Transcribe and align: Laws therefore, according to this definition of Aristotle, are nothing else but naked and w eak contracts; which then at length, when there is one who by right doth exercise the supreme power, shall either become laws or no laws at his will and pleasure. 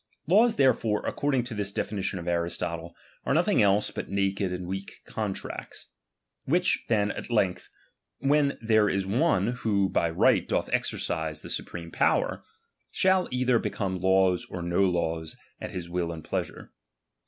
Laws 0.25 0.55
therefore, 0.55 1.05
according 1.05 1.43
to 1.43 1.53
this 1.53 1.71
definition 1.71 2.17
of 2.17 2.27
Aristotle, 2.27 2.95
are 3.23 3.35
nothing 3.35 3.61
else 3.61 3.91
but 3.91 4.09
naked 4.09 4.51
and 4.51 4.63
w 4.65 4.79
eak 4.81 5.01
contracts; 5.05 5.89
which 6.45 6.85
then 6.87 7.11
at 7.11 7.29
length, 7.29 7.69
when 8.17 8.57
there 8.63 8.89
is 8.89 9.05
one 9.05 9.49
who 9.57 9.89
by 9.89 10.09
right 10.09 10.47
doth 10.47 10.71
exercise 10.73 11.41
the 11.41 11.51
supreme 11.51 11.91
power, 11.91 12.43
shall 12.89 13.27
either 13.29 13.59
become 13.59 13.99
laws 14.01 14.47
or 14.49 14.63
no 14.63 14.81
laws 14.85 15.37
at 15.59 15.69
his 15.69 15.87
will 15.87 16.11
and 16.11 16.23
pleasure. 16.23 16.71